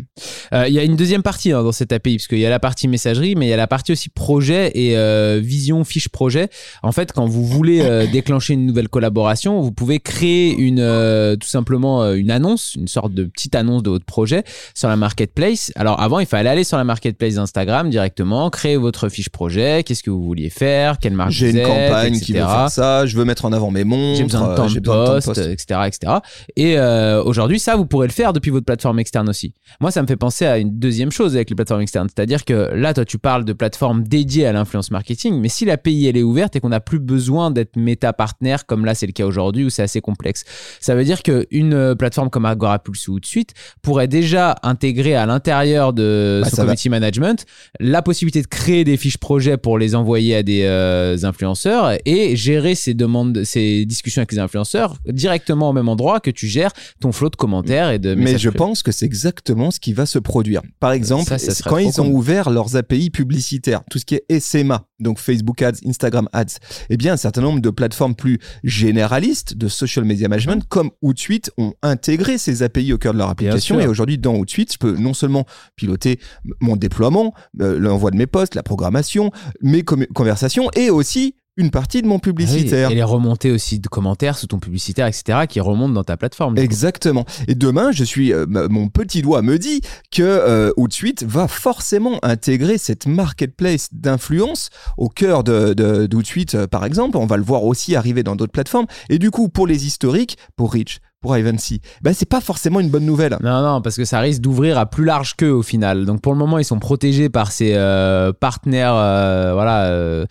Euh, 0.53 0.65
Il 0.69 0.73
y 0.73 0.79
a 0.79 0.83
une 0.83 0.95
deuxième 0.95 1.23
partie 1.23 1.51
hein, 1.51 1.63
dans 1.63 1.71
cette 1.73 1.91
API, 1.91 2.17
parce 2.17 2.27
qu'il 2.27 2.39
y 2.39 2.45
a 2.45 2.49
la 2.49 2.59
partie 2.59 2.87
messagerie, 2.87 3.35
mais 3.35 3.47
il 3.47 3.49
y 3.49 3.53
a 3.53 3.57
la 3.57 3.67
partie 3.67 3.91
aussi 3.91 4.07
projet 4.09 4.71
et 4.75 4.97
euh, 4.97 5.41
vision 5.43 5.83
fiche 5.83 6.07
projet. 6.09 6.47
En 6.83 6.91
fait, 6.93 7.11
quand 7.11 7.25
vous 7.25 7.45
voulez 7.45 7.81
euh, 7.81 8.07
déclencher 8.07 8.53
une 8.53 8.65
nouvelle 8.65 8.87
collaboration, 8.87 9.59
vous 9.61 9.71
pouvez 9.71 9.99
créer 9.99 10.55
une, 10.55 11.35
tout 11.39 11.47
simplement 11.47 12.13
une 12.13 12.31
annonce, 12.31 12.75
une 12.75 12.87
sorte 12.87 13.13
de 13.13 13.23
petite 13.25 13.55
annonce 13.55 13.83
de 13.83 13.89
votre 13.89 14.05
projet 14.05 14.43
sur 14.73 14.87
la 14.87 14.95
marketplace. 14.95 15.71
Alors 15.75 15.99
avant, 15.99 16.19
il 16.19 16.25
fallait 16.27 16.49
aller 16.49 16.63
sur 16.63 16.77
la 16.77 16.83
marketplace 16.83 17.35
d'Instagram 17.35 17.89
directement, 17.89 18.49
créer 18.49 18.77
votre 18.77 19.09
fiche 19.09 19.29
projet, 19.29 19.83
qu'est-ce 19.83 20.03
que 20.03 20.11
vous 20.11 20.23
vouliez 20.23 20.49
faire, 20.49 20.99
quelle 20.99 21.13
marque 21.13 21.31
J'ai 21.31 21.49
une 21.51 21.63
campagne 21.63 22.13
etc. 22.15 22.25
qui 22.25 22.33
veut 22.33 22.39
faire 22.39 22.69
ça, 22.69 23.05
je 23.05 23.17
veux 23.17 23.25
mettre 23.25 23.45
en 23.45 23.53
avant 23.53 23.71
mes 23.71 23.83
montres, 23.83 23.96
J'ai 24.15 24.23
besoin 24.23 24.47
de 24.47 24.51
euh, 24.51 24.55
temps 24.55 24.67
j'ai 24.67 24.79
de 24.79 24.85
besoin 24.85 24.99
de 25.01 25.05
temps 25.05 25.11
de 25.11 25.15
poste, 25.15 25.27
poste. 25.27 25.47
etc., 25.47 25.79
etc. 25.87 26.13
Et 26.55 26.77
euh, 26.77 27.23
aujourd'hui, 27.23 27.59
ça, 27.59 27.75
vous 27.75 27.85
pourrez 27.85 28.07
le 28.07 28.13
faire 28.13 28.33
depuis 28.33 28.51
votre 28.51 28.65
plateforme 28.65 28.99
externe 28.99 29.29
aussi. 29.29 29.53
Moi, 29.79 29.91
ça 29.91 30.01
me 30.01 30.07
fait 30.07 30.15
penser 30.15 30.45
à 30.45 30.57
une 30.57 30.77
deuxième 30.79 31.11
chose 31.11 31.35
avec 31.35 31.49
les 31.49 31.55
plateformes 31.55 31.81
externes. 31.81 32.07
C'est-à-dire 32.13 32.45
que 32.45 32.69
là, 32.73 32.93
toi, 32.93 33.05
tu 33.05 33.17
parles 33.17 33.45
de 33.45 33.53
plateformes 33.53 34.03
dédiées 34.03 34.45
à 34.45 34.51
l'influence 34.53 34.91
marketing, 34.91 35.39
mais 35.39 35.49
si 35.49 35.65
l'API, 35.65 36.07
elle 36.07 36.17
est 36.17 36.23
ouverte 36.23 36.55
et 36.55 36.59
qu'on 36.59 36.69
n'a 36.69 36.79
plus 36.79 36.99
besoin 36.99 37.51
d'être 37.51 37.75
méta-partenaire, 37.75 38.65
comme 38.65 38.85
là, 38.85 38.95
c'est 38.95 39.07
le 39.07 39.11
cas 39.13 39.25
aujourd'hui, 39.25 39.65
où 39.65 39.69
c'est 39.69 39.83
assez 39.83 40.01
complexe, 40.01 40.43
ça 40.79 40.95
veut 40.95 41.03
dire 41.03 41.23
qu'une 41.23 41.73
euh, 41.73 41.95
plateforme 41.95 42.29
comme 42.29 42.45
Agora 42.45 42.79
Pulse 42.79 43.07
ou 43.07 43.19
de 43.19 43.25
suite 43.25 43.53
pourrait 43.81 44.07
déjà 44.07 44.55
intégrer 44.63 45.15
à 45.15 45.25
l'intérieur 45.25 45.93
de 45.93 46.41
Bah, 46.43 46.49
son 46.49 46.55
va. 46.57 46.61
community 46.63 46.89
management 46.89 47.45
la 47.79 48.01
possibilité 48.01 48.41
de 48.41 48.47
créer 48.47 48.83
des 48.83 48.97
fiches 48.97 49.17
projets 49.17 49.57
pour 49.57 49.77
les 49.77 49.95
envoyer 49.95 50.35
à 50.35 50.43
des 50.43 50.63
euh, 50.63 51.17
influenceurs 51.23 51.93
et 52.05 52.35
gérer 52.35 52.75
ces 52.75 52.93
demandes, 52.93 53.43
ces 53.43 53.76
discussions 53.85 54.21
avec 54.21 54.31
les 54.31 54.39
influenceurs 54.39 54.97
directement 55.07 55.69
au 55.69 55.73
même 55.73 55.89
endroit 55.89 56.19
que 56.19 56.31
tu 56.31 56.47
gères 56.47 56.71
ton 56.99 57.11
flot 57.11 57.29
de 57.29 57.35
commentaires 57.35 57.91
et 57.91 57.99
de 57.99 58.15
Mais 58.15 58.23
messages 58.23 58.41
je 58.41 58.49
privés. 58.49 58.57
pense 58.57 58.83
que 58.83 58.91
c'est 58.91 59.05
exactement 59.05 59.71
ce 59.71 59.79
qui 59.79 59.93
va 59.93 60.05
se 60.05 60.19
produire. 60.19 60.61
Par 60.79 60.91
exemple, 60.91 61.25
Ça, 61.25 61.37
ça 61.37 61.53
serait 61.53 61.69
quand 61.69 61.77
ils 61.77 62.01
ont 62.01 62.05
cool. 62.05 62.13
ouvert 62.13 62.49
leurs 62.49 62.75
API 62.75 63.09
publicitaires, 63.09 63.81
tout 63.89 63.99
ce 63.99 64.05
qui 64.05 64.15
est 64.15 64.39
SMA, 64.39 64.85
donc 64.99 65.19
Facebook 65.19 65.61
Ads, 65.61 65.79
Instagram 65.85 66.27
Ads, 66.33 66.57
eh 66.89 66.97
bien, 66.97 67.13
un 67.13 67.17
certain 67.17 67.41
nombre 67.41 67.61
de 67.61 67.69
plateformes 67.69 68.15
plus 68.15 68.39
généralistes 68.63 69.55
de 69.55 69.67
social 69.67 70.05
media 70.05 70.27
management, 70.27 70.63
comme 70.67 70.91
Hootsuite, 71.01 71.51
ont 71.57 71.73
intégré 71.83 72.37
ces 72.37 72.63
API 72.63 72.93
au 72.93 72.97
cœur 72.97 73.13
de 73.13 73.17
leur 73.17 73.29
application. 73.29 73.79
Et 73.79 73.87
aujourd'hui, 73.87 74.17
dans 74.17 74.35
Hootsuite, 74.35 74.73
je 74.73 74.77
peux 74.77 74.95
non 74.97 75.13
seulement 75.13 75.45
piloter 75.75 76.19
mon 76.59 76.75
déploiement, 76.75 77.33
euh, 77.61 77.77
l'envoi 77.79 78.11
de 78.11 78.17
mes 78.17 78.27
posts, 78.27 78.55
la 78.55 78.63
programmation, 78.63 79.31
mes 79.61 79.83
conversations, 79.83 80.69
et 80.75 80.89
aussi 80.89 81.35
une 81.57 81.71
partie 81.71 82.01
de 82.01 82.07
mon 82.07 82.15
Ah 82.15 82.17
oui, 82.17 82.21
publicitaire. 82.21 82.91
et 82.91 82.95
les 82.95 83.03
remontées 83.03 83.51
aussi 83.51 83.79
de 83.79 83.87
commentaires 83.87 84.37
sous 84.37 84.47
ton 84.47 84.59
publicitaire, 84.59 85.07
etc., 85.07 85.39
qui 85.49 85.59
remontent 85.59 85.93
dans 85.93 86.03
ta 86.03 86.15
plateforme. 86.15 86.55
coup. 86.55 86.61
Exactement. 86.61 87.25
Et 87.47 87.55
demain, 87.55 87.91
je 87.91 88.03
suis, 88.03 88.31
euh, 88.31 88.45
mon 88.47 88.87
petit 88.89 89.21
doigt 89.21 89.41
me 89.41 89.57
dit 89.57 89.81
que 90.11 90.21
euh, 90.23 90.71
Hootsuite 90.77 91.23
va 91.23 91.47
forcément 91.47 92.19
intégrer 92.23 92.77
cette 92.77 93.07
marketplace 93.07 93.89
d'influence 93.91 94.69
au 94.97 95.09
cœur 95.09 95.43
de, 95.43 95.73
de, 95.73 96.05
d'Hootsuite, 96.05 96.55
euh, 96.55 96.67
par 96.67 96.85
exemple. 96.85 97.17
On 97.17 97.25
va 97.25 97.37
le 97.37 97.43
voir 97.43 97.63
aussi 97.63 97.95
arriver 97.95 98.23
dans 98.23 98.35
d'autres 98.35 98.51
plateformes. 98.51 98.85
Et 99.09 99.17
du 99.17 99.31
coup, 99.31 99.49
pour 99.49 99.65
les 99.65 99.87
historiques, 99.87 100.37
pour 100.55 100.73
Reach, 100.73 100.99
pour 101.21 101.35
Ivancy, 101.35 101.81
ben 102.03 102.13
c'est 102.13 102.29
pas 102.29 102.41
forcément 102.41 102.79
une 102.79 102.89
bonne 102.89 103.05
nouvelle. 103.05 103.37
Non, 103.41 103.63
non, 103.63 103.81
parce 103.81 103.95
que 103.95 104.05
ça 104.05 104.19
risque 104.19 104.39
d'ouvrir 104.41 104.77
à 104.77 104.85
plus 104.85 105.03
large 105.03 105.35
qu'eux 105.35 105.51
au 105.51 105.63
final. 105.63 106.05
Donc 106.05 106.21
pour 106.21 106.31
le 106.31 106.37
moment, 106.37 106.59
ils 106.59 106.63
sont 106.65 106.77
protégés 106.77 107.29
par 107.29 107.51
ces 107.51 107.73
euh, 107.73 108.31
partenaires, 108.39 108.93
voilà, 108.93 110.25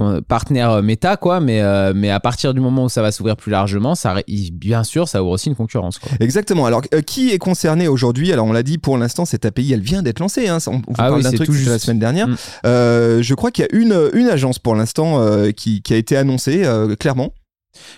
euh, 0.00 0.20
partenaires 0.20 0.70
euh, 0.70 0.82
méta, 0.82 1.16
quoi. 1.16 1.40
Mais, 1.40 1.60
euh, 1.62 1.92
mais 1.94 2.10
à 2.10 2.20
partir 2.20 2.54
du 2.54 2.60
moment 2.60 2.84
où 2.84 2.88
ça 2.88 3.02
va 3.02 3.12
s'ouvrir 3.12 3.36
plus 3.36 3.50
largement, 3.50 3.94
ça, 3.94 4.16
bien 4.52 4.84
sûr, 4.84 5.08
ça 5.08 5.22
ouvre 5.22 5.32
aussi 5.32 5.48
une 5.48 5.54
concurrence. 5.56 5.98
Quoi. 5.98 6.10
Exactement. 6.20 6.66
Alors, 6.66 6.82
euh, 6.94 7.00
qui 7.00 7.30
est 7.30 7.38
concerné 7.38 7.88
aujourd'hui? 7.88 8.32
Alors, 8.32 8.46
on 8.46 8.52
l'a 8.52 8.62
dit, 8.62 8.78
pour 8.78 8.96
l'instant, 8.98 9.24
cette 9.24 9.44
API, 9.44 9.72
elle 9.72 9.80
vient 9.80 10.02
d'être 10.02 10.20
lancée. 10.20 10.48
Hein. 10.48 10.58
On 10.66 10.72
on 10.72 10.76
vous 10.76 10.82
Ah 10.98 11.08
parle 11.08 11.14
oui, 11.16 11.22
d'un 11.22 11.32
truc 11.32 11.46
tout 11.46 11.52
c'était 11.54 11.66
la 11.70 11.74
juste. 11.74 11.84
semaine 11.86 11.98
dernière. 11.98 12.28
Mm. 12.28 12.36
Euh, 12.66 13.22
je 13.22 13.34
crois 13.34 13.50
qu'il 13.50 13.64
y 13.70 13.74
a 13.74 13.78
une, 13.78 14.10
une 14.14 14.28
agence 14.28 14.58
pour 14.58 14.74
l'instant 14.74 15.20
qui, 15.56 15.82
qui 15.82 15.94
a 15.94 15.96
été 15.96 16.16
annoncée 16.16 16.62
clairement. 16.98 17.32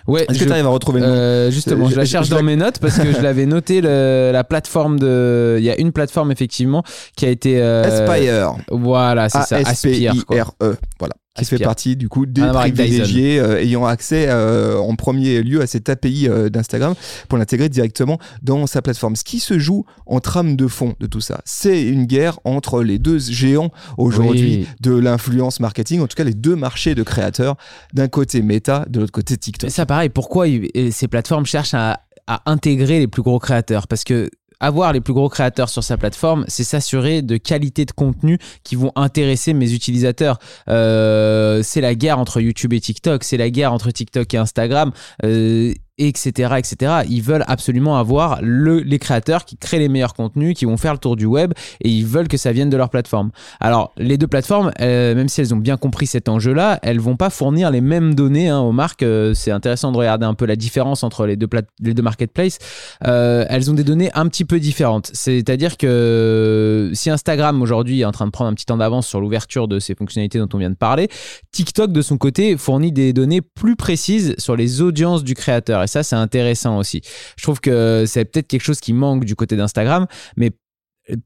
Ouais, 0.07 0.27
Est-ce 0.29 0.41
que 0.41 0.45
tu 0.45 0.53
arrives 0.53 0.67
à 0.67 0.71
retrouver 0.71 1.01
le 1.01 1.07
nom? 1.07 1.13
Euh, 1.15 1.51
justement, 1.51 1.87
Je- 1.87 1.93
je 1.95 1.97
la 1.97 2.05
cherche 2.05 2.27
je 2.29 2.35
dans 2.35 2.43
mes 2.43 2.57
notes 2.57 2.79
parce 2.81 2.99
que 2.99 3.13
je 3.13 3.21
l'avais 3.23 3.47
noté 3.47 3.81
le- 3.81 4.31
la 4.31 4.45
plateforme 4.45 4.99
de. 4.99 5.57
Il 5.59 5.65
y 5.65 5.71
a 5.71 5.81
une 5.81 5.93
plateforme 5.93 6.31
effectivement 6.33 6.83
qui 7.17 7.25
a 7.25 7.31
été. 7.31 7.61
euh, 7.63 7.85
Aspire. 8.11 8.57
Voilà, 8.71 9.29
c'est 9.31 9.43
ça. 9.43 9.57
Aspire. 9.57 10.13
quoi. 10.27 10.37
A-S-P-I-R-E. 10.37 10.73
E. 10.73 10.77
Voilà. 10.99 11.15
Qui 11.37 11.45
fait 11.45 11.55
Aspire. 11.57 11.69
partie 11.69 11.97
du 11.97 12.09
coup 12.09 12.27
des 12.27 12.43
privilégiés 12.43 13.39
euh, 13.39 13.61
ayant 13.61 13.87
accès 13.87 14.27
euh, 14.29 14.79
en 14.79 14.97
premier 14.97 15.43
lieu 15.43 15.61
à 15.61 15.67
cette 15.69 15.89
API 15.89 16.29
euh, 16.29 16.49
d'Instagram 16.49 16.95
pour 17.29 17.39
l'intégrer 17.39 17.69
directement 17.69 18.19
dans 18.43 18.67
sa 18.67 18.83
plateforme. 18.83 19.15
Ce 19.15 19.23
qui 19.23 19.39
se 19.39 19.59
joue 19.59 19.85
en 20.07 20.19
trame 20.21 20.57
de 20.57 20.67
fond 20.67 20.95
de 20.99 21.07
tout 21.07 21.21
ça, 21.21 21.41
c'est 21.45 21.85
une 21.85 22.07
guerre 22.07 22.41
entre 22.45 22.83
les 22.83 22.99
deux 22.99 23.19
géants 23.21 23.71
aujourd'hui 23.97 24.59
Oui. 24.61 24.69
de 24.81 24.93
l'influence 24.93 25.61
marketing, 25.61 26.01
en 26.01 26.09
tout 26.09 26.17
cas 26.17 26.25
les 26.25 26.35
deux 26.35 26.57
marchés 26.57 26.95
de 26.97 27.03
créateurs, 27.05 27.57
d'un 27.95 28.09
côté 28.09 28.43
Meta, 28.43 28.85
de 28.89 29.01
l'autre 29.01 29.13
côté 29.13 29.37
TikTok. 29.37 29.69
Mais 29.69 29.73
ça, 29.73 29.87
pareil, 29.87 30.09
pourquoi 30.09 30.47
ces 30.91 31.09
plateformes 31.09 31.47
cherchent 31.47 31.75
à, 31.75 32.01
à 32.27 32.43
intégrer 32.51 32.99
les 32.99 33.07
plus 33.09 33.23
gros 33.23 33.39
créateurs? 33.39 33.87
Parce 33.87 34.03
que 34.05 34.31
avoir 34.61 34.93
les 34.93 35.01
plus 35.01 35.15
gros 35.15 35.29
créateurs 35.29 35.69
sur 35.69 35.83
sa 35.83 35.97
plateforme, 35.97 36.45
c'est 36.49 36.65
s'assurer 36.65 37.23
de 37.23 37.37
qualité 37.37 37.85
de 37.85 37.93
contenu 37.93 38.39
qui 38.63 38.77
vont 38.77 38.93
intéresser 38.95 39.55
mes 39.55 39.73
utilisateurs. 39.73 40.39
Euh, 40.69 41.63
c'est 41.63 41.81
la 41.81 41.95
guerre 41.95 42.19
entre 42.19 42.41
YouTube 42.41 42.73
et 42.73 42.81
TikTok, 42.81 43.25
c'est 43.25 43.37
la 43.37 43.51
guerre 43.51 43.73
entre 43.73 43.91
TikTok 43.91 44.33
et 44.35 44.37
Instagram. 44.37 44.93
euh, 45.25 45.73
etc 46.09 46.55
etc 46.59 47.03
ils 47.09 47.23
veulent 47.23 47.45
absolument 47.47 47.99
avoir 47.99 48.39
le, 48.43 48.81
les 48.81 48.99
créateurs 48.99 49.45
qui 49.45 49.57
créent 49.57 49.79
les 49.79 49.89
meilleurs 49.89 50.15
contenus 50.15 50.55
qui 50.55 50.65
vont 50.65 50.77
faire 50.77 50.93
le 50.93 50.99
tour 50.99 51.17
du 51.17 51.27
web 51.27 51.53
et 51.81 51.89
ils 51.89 52.07
veulent 52.07 52.29
que 52.29 52.37
ça 52.37 52.53
vienne 52.53 52.71
de 52.71 52.77
leur 52.77 52.91
plateforme. 52.91 53.31
Alors 53.61 53.93
les 53.97 54.19
deux 54.19 54.27
plateformes 54.27 54.73
euh, 54.81 55.15
même 55.15 55.29
si 55.29 55.41
elles 55.41 55.55
ont 55.55 55.59
bien 55.59 55.77
compris 55.77 56.07
cet 56.07 56.29
enjeu 56.29 56.53
là 56.53 56.79
elles 56.83 57.01
vont 57.01 57.17
pas 57.17 57.31
fournir 57.31 57.71
les 57.71 57.81
mêmes 57.81 58.15
données 58.15 58.49
hein, 58.49 58.61
aux 58.61 58.73
marques 58.73 59.05
Euh, 59.21 59.35
c'est 59.35 59.51
intéressant 59.51 59.93
de 59.93 59.97
regarder 59.97 60.27
un 60.27 60.35
peu 60.35 60.47
la 60.47 60.57
différence 60.57 61.03
entre 61.03 61.27
les 61.27 61.37
deux, 61.37 61.49
les 61.81 61.95
deux 61.95 62.03
marketplaces. 62.03 62.59
Euh, 63.07 63.45
elles 63.49 63.71
ont 63.71 63.75
des 63.75 63.85
données 63.85 64.11
un 64.15 64.27
petit 64.29 64.45
peu 64.45 64.61
différentes. 64.61 65.11
C'est 65.13 65.49
à 65.51 65.57
dire 65.57 65.77
que 65.77 66.91
si 66.95 67.11
Instagram 67.11 67.61
aujourd'hui 67.63 68.01
est 68.01 68.05
en 68.05 68.13
train 68.13 68.27
de 68.27 68.31
prendre 68.31 68.51
un 68.51 68.55
petit 68.55 68.67
temps 68.67 68.77
d'avance 68.77 69.07
sur 69.07 69.21
l'ouverture 69.21 69.69
de 69.69 69.79
ces 69.79 69.95
fonctionnalités 69.95 70.39
dont 70.39 70.49
on 70.53 70.59
vient 70.59 70.71
de 70.71 70.77
parler 70.77 71.09
TikTok 71.53 71.93
de 71.93 72.03
son 72.03 72.19
côté 72.19 72.57
fournit 72.57 72.93
des 72.93 73.13
données 73.13 73.41
plus 73.41 73.77
précises 73.77 74.35
sur 74.39 74.57
les 74.57 74.81
audiences 74.81 75.25
du 75.25 75.35
créateur 75.35 75.83
ça 75.91 76.03
c'est 76.03 76.17
intéressant 76.17 76.79
aussi. 76.79 77.03
Je 77.37 77.43
trouve 77.43 77.61
que 77.61 78.05
c'est 78.07 78.25
peut-être 78.25 78.49
quelque 78.49 78.63
chose 78.63 78.81
qui 78.81 78.93
manque 78.93 79.25
du 79.25 79.37
côté 79.37 79.57
d'Instagram 79.57 80.07
mais 80.37 80.51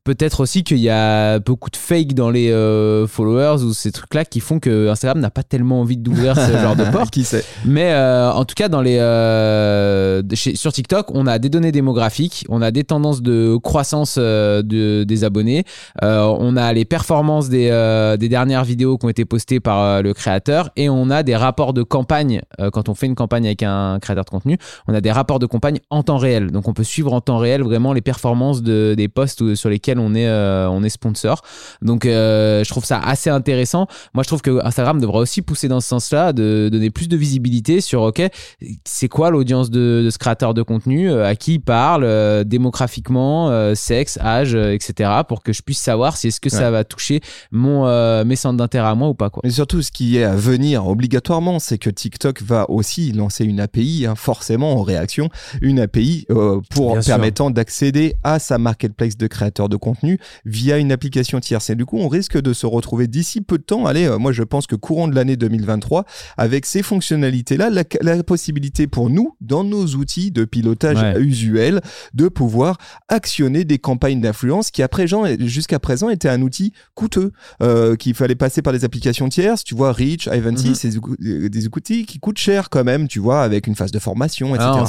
peut-être 0.05 0.41
aussi 0.41 0.65
qu'il 0.65 0.79
y 0.79 0.89
a 0.91 1.39
beaucoup 1.39 1.71
de 1.71 1.77
fake 1.77 2.15
dans 2.15 2.31
les 2.31 2.51
euh, 2.51 3.07
followers 3.07 3.63
ou 3.63 3.73
ces 3.73 3.93
trucs 3.93 4.15
là 4.15 4.25
qui 4.25 4.41
font 4.41 4.59
que 4.59 4.89
Instagram 4.89 5.21
n'a 5.21 5.31
pas 5.31 5.43
tellement 5.43 5.81
envie 5.81 5.97
d'ouvrir 5.97 6.37
ce 6.37 6.53
genre 6.63 6.77
de 6.77 6.85
porte 6.91 7.11
Qui 7.11 7.25
sait 7.25 7.45
mais 7.65 7.93
euh, 7.93 8.31
en 8.33 8.45
tout 8.45 8.55
cas, 8.55 8.69
dans 8.69 8.83
les, 8.83 8.99
euh, 8.99 10.23
chez- 10.35 10.57
sur 10.57 10.73
TikTok, 10.73 11.07
on 11.15 11.27
a 11.27 11.39
des 11.39 11.49
données 11.49 11.73
démographiques, 11.73 12.45
on 12.49 12.63
a 12.63 12.71
des 12.71 12.85
tendances 12.85 13.23
de 13.23 13.57
croissance 13.57 14.19
de, 14.19 15.05
des 15.05 15.25
abonnés, 15.25 15.65
on 16.03 16.57
a 16.57 16.73
les 16.73 16.85
performances 16.85 17.49
des, 17.49 17.69
des 18.19 18.29
dernières 18.29 18.65
vidéos 18.65 18.99
qui 18.99 19.07
ont 19.07 19.09
été 19.09 19.25
postées 19.25 19.61
par 19.61 20.03
le 20.03 20.13
créateur 20.15 20.71
et 20.77 20.89
on 20.89 21.11
a 21.11 21.23
des 21.23 21.37
rapports 21.37 21.73
de 21.73 21.83
campagne. 21.83 22.43
quand 22.73 22.89
on 22.89 22.95
fait 22.95 23.07
une 23.07 23.15
campagne 23.15 23.47
avec 23.47 23.63
un 23.63 23.99
créateur 24.01 24.25
de 24.25 24.31
contenu, 24.31 24.59
on 24.89 24.95
a 24.95 25.01
des 25.01 25.13
rapports 25.13 25.39
de 25.39 25.47
campagne 25.47 25.81
en 25.91 26.03
temps 26.03 26.19
réel. 26.19 26.51
Donc 26.51 26.69
on 26.69 26.73
peut 26.75 26.85
suivre 26.85 27.13
en 27.13 27.21
temps 27.21 27.39
réel 27.39 27.63
vraiment 27.63 27.93
les 27.93 28.03
performances 28.03 28.63
de, 28.63 28.95
des 28.97 29.09
posts 29.09 29.55
sur 29.55 29.71
lesquels 29.75 29.99
on 29.99 30.15
est, 30.15 30.27
euh, 30.27 30.69
on 30.69 30.83
est 30.83 30.89
sponsor. 30.89 31.43
Donc 31.83 32.07
euh, 32.07 32.65
je 32.65 32.69
trouve 32.71 32.85
ça 32.85 32.99
assez 32.99 33.31
intéressant. 33.31 33.87
Moi, 34.15 34.23
je 34.23 34.29
trouve 34.29 34.43
que 34.43 34.65
Instagram 34.65 35.01
devrait 35.01 35.19
aussi 35.19 35.43
pousser 35.43 35.69
dans 35.69 35.81
ce 35.81 35.89
sens-là, 35.89 36.33
de 36.33 36.69
donner 36.71 36.91
plus 36.91 37.09
de 37.09 37.17
visibilité 37.17 37.81
sur, 37.81 38.03
OK, 38.03 38.23
c'est 38.85 39.09
quoi 39.09 39.31
l'audience 39.31 39.71
de, 39.71 40.03
de 40.05 40.11
ce 40.11 40.19
créateur 40.19 40.55
de 40.55 40.63
contenu, 40.63 41.11
euh, 41.11 41.27
à 41.27 41.37
qui 41.37 41.55
il 41.55 41.61
parle, 41.61 42.45
démographiquement, 42.45 43.75
sexe, 43.75 44.19
âge, 44.19 44.55
etc., 44.55 45.11
pour 45.29 45.43
que 45.43 45.53
je 45.53 45.63
puisse 45.63 45.79
savoir 45.79 46.17
si 46.17 46.29
est-ce 46.29 46.41
que 46.41 46.49
ça 46.49 46.71
va 46.71 46.85
toucher 46.85 47.21
mon, 47.53 48.25
mes 48.25 48.37
centres 48.37 48.57
d'intérêt 48.57 48.89
à 48.89 48.95
moi 48.95 49.09
ou 49.09 49.15
pas. 49.15 49.31
Quoi. 49.31 49.43
Mais 49.45 49.51
surtout, 49.51 49.83
ce 49.83 49.93
qui 49.93 50.19
est 50.19 50.25
à 50.25 50.35
venir 50.35 50.87
obligatoirement, 50.87 51.59
c'est 51.59 51.79
que 51.79 51.91
TikTok 51.91 52.43
va 52.43 52.69
aussi 52.71 53.13
lancer 53.13 53.45
une 53.45 53.61
API, 53.61 54.07
hein, 54.07 54.15
forcément 54.15 54.79
en 54.79 54.83
réaction, 54.83 55.29
une 55.61 55.81
API 55.81 56.27
euh, 56.31 56.61
pour 56.71 56.93
Bien 56.95 57.03
permettant 57.03 57.51
d'accéder 57.51 58.15
à 58.23 58.39
sa 58.39 58.59
marketplace 58.59 59.17
de 59.17 59.27
créateurs 59.27 59.64
de 59.69 59.77
contenu 59.77 60.19
via 60.45 60.79
une 60.79 60.93
application 60.93 61.41
tierce. 61.41 61.71
Et 61.71 61.75
du 61.75 61.85
coup, 61.87 61.99
on 61.99 62.09
risque 62.09 62.41
de 62.41 62.53
se 62.53 62.67
retrouver 62.67 63.07
d'ici 63.07 63.41
peu 63.41 63.59
de 63.59 63.63
temps. 63.63 63.87
Allez, 63.87 64.07
euh, 64.07 64.19
moi, 64.19 64.33
je 64.33 64.43
pense 64.43 64.67
que 64.67 64.77
courant 64.77 65.09
de 65.09 65.15
l'année 65.15 65.37
2023, 65.37 66.05
avec 66.37 66.67
ces 66.67 66.83
fonctionnalités-là, 66.83 67.71
la, 67.71 67.85
la 68.01 68.23
possibilité 68.23 68.87
pour 68.87 69.11
nous, 69.11 69.37
dans 69.41 69.65
nos 69.65 69.87
outils 69.87 70.31
de 70.31 70.45
pilotage 70.45 70.95
Ouais. 70.95 71.21
usuel, 71.21 71.81
de 72.15 72.29
pouvoir 72.29 72.79
actionner 73.09 73.65
des 73.65 73.79
campagnes 73.79 74.21
d'influence 74.21 74.71
qui, 74.71 74.83
après, 74.83 75.07
jusqu'à 75.41 75.79
présent, 75.79 76.09
étaient 76.09 76.29
un 76.29 76.41
outil 76.43 76.73
coûteux 76.95 77.33
euh, 77.63 77.97
qu'il 77.97 78.15
fallait 78.15 78.35
passer 78.35 78.63
par 78.63 78.73
des 78.73 78.85
applications 78.85 79.29
tierces, 79.29 79.65
tu 79.65 79.75
vois, 79.75 79.93
Reach, 79.93 80.29
Ivanti, 80.33 80.69
Mhm. 80.69 80.75
c'est 80.75 80.91
des 81.49 81.67
outils 81.69 82.07
qui 82.07 82.19
coûtent 82.19 82.39
cher 82.39 82.71
quand 82.71 82.85
même, 82.85 83.09
tu 83.09 83.19
vois, 83.19 83.43
avec 83.43 83.67
une 83.67 83.75
phase 83.75 83.91
de 83.93 83.99
formation, 83.99 84.55
etc. 84.55 84.71
Ah 84.71 84.85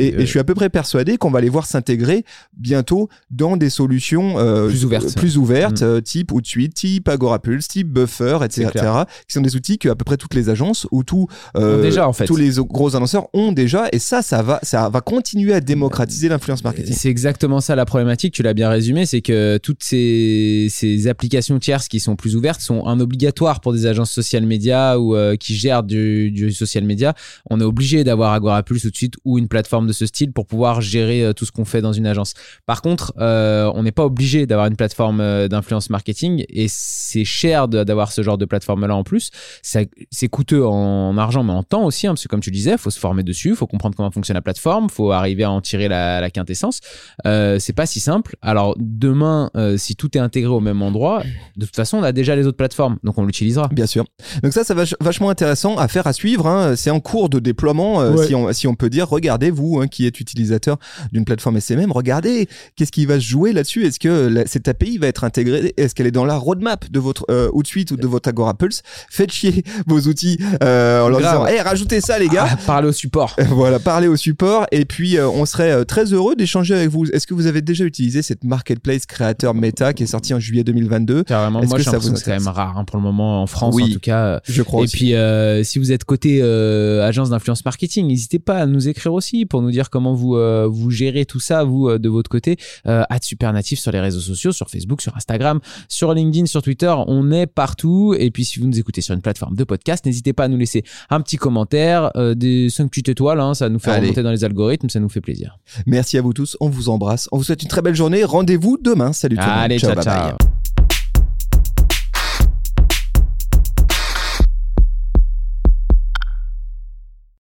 et 0.00 0.20
je 0.20 0.24
suis 0.26 0.38
à 0.38 0.44
peu 0.44 0.54
près 0.54 0.68
persuadé 0.70 1.16
qu'on 1.18 1.30
va 1.30 1.40
les 1.40 1.48
voir 1.48 1.66
s'intégrer 1.66 2.24
bientôt 2.56 3.08
dans 3.30 3.56
des 3.56 3.70
solutions 3.70 4.07
euh, 4.16 4.68
Plus 4.68 4.84
ouvertes. 4.84 5.14
plus 5.16 5.38
ouvertes, 5.38 5.82
euh, 5.82 6.00
type 6.00 6.32
Outsuite, 6.32 6.74
type 6.74 7.08
Agorapulse, 7.08 7.68
type 7.68 7.88
Buffer, 7.88 8.38
etc., 8.44 8.68
clair. 8.70 9.06
qui 9.26 9.34
sont 9.34 9.40
des 9.40 9.56
outils 9.56 9.78
que 9.78 9.88
à 9.88 9.94
peu 9.94 10.04
près 10.04 10.16
toutes 10.16 10.34
les 10.34 10.48
agences 10.48 10.86
ou 10.90 11.02
tout, 11.02 11.28
euh, 11.56 11.78
Ont 11.78 11.82
déjà, 11.82 12.08
en 12.08 12.12
fait. 12.12 12.26
tous 12.26 12.36
les 12.36 12.50
gros 12.56 12.96
annonceurs 12.96 13.28
ont 13.34 13.52
déjà, 13.52 13.88
et 13.92 13.98
ça, 13.98 14.22
ça 14.22 14.42
va, 14.42 14.60
ça 14.62 14.88
va 14.88 15.00
continuer 15.00 15.52
à 15.54 15.60
démocratiser 15.60 16.28
l'influence 16.28 16.64
marketing. 16.64 16.94
C'est 16.94 17.08
exactement 17.10 17.60
ça 17.60 17.76
la 17.76 17.84
problématique, 17.84 18.34
tu 18.34 18.42
l'as 18.42 18.54
bien 18.54 18.68
résumé, 18.68 19.06
c'est 19.06 19.20
que 19.20 19.58
toutes 19.58 19.82
ces, 19.82 20.68
ces 20.70 21.08
applications 21.08 21.58
tierces 21.58 21.88
qui 21.88 22.00
sont 22.00 22.16
plus 22.16 22.36
ouvertes 22.36 22.60
sont 22.60 22.86
un 22.86 23.00
obligatoire 23.00 23.60
pour 23.60 23.72
des 23.72 23.86
agences 23.86 24.10
social 24.10 24.44
media 24.46 24.98
ou 24.98 25.14
euh, 25.16 25.36
qui 25.36 25.54
gèrent 25.54 25.82
du, 25.82 26.30
du 26.30 26.52
social 26.52 26.84
media. 26.84 27.14
On 27.50 27.60
est 27.60 27.64
obligé 27.64 28.04
d'avoir 28.04 28.32
Agorapulse 28.32 28.82
tout 28.82 28.90
de 28.90 28.96
suite 28.96 29.14
ou 29.24 29.38
une 29.38 29.48
plateforme 29.48 29.86
de 29.86 29.92
ce 29.92 30.06
style 30.06 30.32
pour 30.32 30.46
pouvoir 30.46 30.80
gérer 30.80 31.24
euh, 31.24 31.32
tout 31.32 31.44
ce 31.44 31.52
qu'on 31.52 31.64
fait 31.64 31.80
dans 31.80 31.92
une 31.92 32.06
agence. 32.06 32.34
Par 32.66 32.82
contre, 32.82 33.12
euh, 33.18 33.70
on 33.74 33.82
n'est 33.82 33.92
pas 33.98 34.04
obligé 34.04 34.46
d'avoir 34.46 34.68
une 34.68 34.76
plateforme 34.76 35.20
euh, 35.20 35.48
d'influence 35.48 35.90
marketing 35.90 36.44
et 36.48 36.66
c'est 36.68 37.24
cher 37.24 37.66
d'avoir 37.66 38.12
ce 38.12 38.22
genre 38.22 38.38
de 38.38 38.44
plateforme-là 38.44 38.94
en 38.94 39.02
plus. 39.02 39.30
C'est 39.62 40.28
coûteux 40.28 40.64
en 40.64 41.18
argent 41.18 41.42
mais 41.42 41.52
en 41.52 41.62
temps 41.64 41.84
aussi, 41.84 42.06
hein, 42.06 42.10
parce 42.12 42.22
que 42.22 42.28
comme 42.28 42.40
tu 42.40 42.50
disais, 42.52 42.72
il 42.72 42.78
faut 42.78 42.90
se 42.90 42.98
former 43.00 43.24
dessus, 43.24 43.50
il 43.50 43.56
faut 43.56 43.66
comprendre 43.66 43.96
comment 43.96 44.10
fonctionne 44.12 44.36
la 44.36 44.40
plateforme, 44.42 44.84
il 44.88 44.92
faut 44.94 45.10
arriver 45.10 45.42
à 45.44 45.50
en 45.50 45.60
tirer 45.60 45.88
la, 45.88 46.20
la 46.20 46.30
quintessence. 46.30 46.80
Euh, 47.26 47.58
c'est 47.58 47.72
pas 47.72 47.86
si 47.86 47.98
simple. 47.98 48.36
Alors 48.40 48.76
demain, 48.78 49.50
euh, 49.56 49.76
si 49.76 49.96
tout 49.96 50.16
est 50.16 50.20
intégré 50.20 50.50
au 50.52 50.60
même 50.60 50.80
endroit, 50.82 51.24
de 51.56 51.66
toute 51.66 51.74
façon, 51.74 51.98
on 51.98 52.02
a 52.04 52.12
déjà 52.12 52.36
les 52.36 52.46
autres 52.46 52.56
plateformes, 52.56 52.98
donc 53.02 53.18
on 53.18 53.24
l'utilisera. 53.26 53.66
Bien 53.68 53.86
sûr. 53.86 54.04
Donc 54.44 54.52
ça, 54.52 54.62
c'est 54.62 54.74
vach- 54.74 54.94
vachement 55.00 55.28
intéressant 55.30 55.76
à 55.76 55.88
faire 55.88 56.06
à 56.06 56.12
suivre. 56.12 56.46
hein. 56.46 56.76
C'est 56.76 56.90
en 56.90 57.00
cours 57.00 57.28
de 57.28 57.40
déploiement, 57.40 58.00
euh, 58.00 58.12
Ouais. 58.14 58.26
si, 58.26 58.34
on, 58.36 58.52
si 58.52 58.66
on 58.68 58.74
peut 58.76 58.90
dire. 58.90 59.08
Regardez, 59.08 59.50
vous, 59.50 59.80
hein, 59.80 59.88
qui 59.88 60.06
êtes 60.06 60.20
utilisateur 60.20 60.76
d'une 61.12 61.24
plateforme 61.24 61.56
SMM, 61.56 61.90
regardez 61.90 62.48
qu'est-ce 62.76 62.92
qui 62.92 63.06
va 63.06 63.16
se 63.16 63.24
jouer 63.26 63.52
là-dessus. 63.52 63.84
Est-ce 63.88 63.98
que 63.98 64.28
la- 64.28 64.46
cette 64.46 64.68
API 64.68 64.98
va 64.98 65.06
être 65.06 65.24
intégrée? 65.24 65.72
Est-ce 65.76 65.94
qu'elle 65.94 66.06
est 66.06 66.10
dans 66.12 66.24
la 66.24 66.36
roadmap 66.36 66.90
de 66.90 66.98
votre 67.00 67.24
euh, 67.30 67.48
Outsuite 67.52 67.90
ou 67.90 67.96
de 67.96 68.06
votre 68.06 68.28
Agora 68.28 68.54
Pulse? 68.54 68.82
Faites 69.10 69.32
chier 69.32 69.64
vos 69.86 70.00
outils 70.02 70.38
euh, 70.62 71.02
en 71.02 71.08
leur 71.08 71.20
Grave. 71.20 71.38
disant 71.38 71.46
hey, 71.46 71.60
rajoutez 71.60 72.00
ça, 72.00 72.18
les 72.18 72.28
gars 72.28 72.46
Ah, 72.50 72.56
parler 72.66 72.88
au 72.88 72.92
support. 72.92 73.34
Voilà, 73.48 73.78
parlez 73.78 74.08
au 74.08 74.16
support 74.16 74.66
et 74.72 74.84
puis 74.84 75.16
euh, 75.16 75.28
on 75.28 75.44
serait 75.46 75.84
très 75.84 76.12
heureux 76.12 76.36
d'échanger 76.36 76.74
avec 76.74 76.90
vous. 76.90 77.06
Est-ce 77.06 77.26
que 77.26 77.34
vous 77.34 77.46
avez 77.46 77.62
déjà 77.62 77.84
utilisé 77.84 78.22
cette 78.22 78.44
marketplace 78.44 79.06
créateur 79.06 79.54
Meta 79.54 79.92
qui 79.92 80.02
est 80.04 80.06
sortie 80.06 80.34
en 80.34 80.38
juillet 80.40 80.64
2022 80.64 81.24
Carrément, 81.24 81.60
Est-ce 81.60 81.68
moi 81.68 81.78
que 81.78 81.84
j'ai 81.84 81.90
l'impression 81.90 82.12
que 82.12 82.18
c'est 82.18 82.24
quand 82.26 82.38
même 82.38 82.46
rare 82.48 82.76
hein, 82.78 82.84
pour 82.84 82.96
le 82.98 83.02
moment 83.02 83.42
en 83.42 83.46
France 83.46 83.74
Oui. 83.74 83.84
en 83.84 83.92
tout 83.94 84.00
cas. 84.00 84.40
Je 84.44 84.62
crois 84.62 84.80
Et 84.80 84.84
aussi. 84.84 84.96
puis, 84.96 85.64
si 85.64 85.78
vous 85.78 85.92
êtes 85.92 86.04
côté 86.04 86.42
agence 86.42 87.30
d'influence 87.30 87.64
marketing, 87.64 88.06
n'hésitez 88.06 88.38
pas 88.38 88.58
à 88.58 88.66
nous 88.66 88.88
écrire 88.88 89.12
aussi 89.12 89.46
pour 89.46 89.62
nous 89.62 89.70
dire 89.70 89.90
comment 89.90 90.14
vous 90.14 90.36
vous 90.70 90.90
gérez 90.90 91.24
tout 91.24 91.40
ça, 91.40 91.64
vous 91.64 91.98
de 91.98 92.08
votre 92.08 92.28
côté. 92.30 92.56
Euh, 92.86 93.02
@supernatif 93.22 93.77
sur 93.80 93.92
les 93.92 94.00
réseaux 94.00 94.20
sociaux, 94.20 94.52
sur 94.52 94.68
Facebook, 94.70 95.00
sur 95.02 95.16
Instagram, 95.16 95.60
sur 95.88 96.12
LinkedIn, 96.14 96.46
sur 96.46 96.62
Twitter. 96.62 96.92
On 97.06 97.30
est 97.30 97.46
partout. 97.46 98.14
Et 98.18 98.30
puis, 98.30 98.44
si 98.44 98.58
vous 98.60 98.66
nous 98.66 98.78
écoutez 98.78 99.00
sur 99.00 99.14
une 99.14 99.20
plateforme 99.22 99.56
de 99.56 99.64
podcast, 99.64 100.04
n'hésitez 100.06 100.32
pas 100.32 100.44
à 100.44 100.48
nous 100.48 100.56
laisser 100.56 100.84
un 101.10 101.20
petit 101.20 101.36
commentaire, 101.36 102.10
euh, 102.16 102.34
des 102.34 102.68
5 102.70 102.88
petites 102.88 103.08
étoiles. 103.08 103.40
hein, 103.40 103.54
ça 103.54 103.68
nous 103.68 103.78
fait 103.78 103.90
Allez. 103.90 104.06
remonter 104.06 104.22
dans 104.22 104.30
les 104.30 104.44
algorithmes, 104.44 104.88
ça 104.88 105.00
nous 105.00 105.08
fait 105.08 105.20
plaisir. 105.20 105.58
Merci 105.86 106.18
à 106.18 106.22
vous 106.22 106.32
tous, 106.32 106.56
on 106.60 106.68
vous 106.68 106.88
embrasse, 106.88 107.28
on 107.32 107.38
vous 107.38 107.44
souhaite 107.44 107.62
une 107.62 107.68
très 107.68 107.82
belle 107.82 107.94
journée. 107.94 108.24
Rendez-vous 108.24 108.78
demain. 108.80 109.12
Salut 109.12 109.36
tout 109.36 109.42
le 109.42 109.48
monde. 109.50 109.58
Allez, 109.60 109.78
ciao, 109.78 109.94
bye 109.94 110.04
bye. 110.04 110.14
ciao. 110.38 110.57